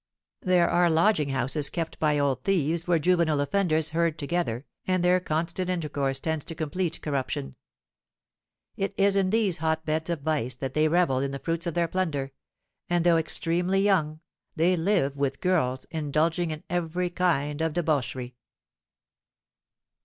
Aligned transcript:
There 0.41 0.67
are 0.67 0.89
lodging 0.89 1.29
houses 1.29 1.69
kept 1.69 1.99
by 1.99 2.17
old 2.17 2.43
thieves 2.43 2.87
where 2.87 2.97
juvenile 2.97 3.39
offenders 3.39 3.91
herd 3.91 4.17
together, 4.17 4.65
and 4.87 5.03
their 5.03 5.19
constant 5.19 5.69
intercourse 5.69 6.19
tends 6.19 6.43
to 6.45 6.55
complete 6.55 7.03
corruption. 7.03 7.53
It 8.75 8.95
is 8.97 9.15
in 9.15 9.29
these 9.29 9.57
hotbeds 9.59 10.09
of 10.09 10.21
vice 10.21 10.55
that 10.55 10.73
they 10.73 10.87
revel 10.87 11.19
in 11.19 11.29
the 11.29 11.37
fruits 11.37 11.67
of 11.67 11.75
their 11.75 11.87
plunder; 11.87 12.31
and 12.89 13.03
though 13.05 13.17
extremely 13.17 13.81
young, 13.81 14.21
they 14.55 14.75
live 14.75 15.17
with 15.17 15.39
girls, 15.39 15.85
indulging 15.91 16.49
in 16.49 16.63
every 16.67 17.11
kind 17.11 17.61
of 17.61 17.73
debauchery." 17.73 18.33